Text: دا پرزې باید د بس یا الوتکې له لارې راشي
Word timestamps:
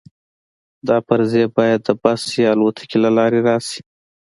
دا 0.87 0.97
پرزې 1.07 1.43
باید 1.55 1.79
د 1.87 1.89
بس 2.01 2.21
یا 2.43 2.49
الوتکې 2.53 2.97
له 3.03 3.09
لارې 3.17 3.39
راشي 3.47 3.81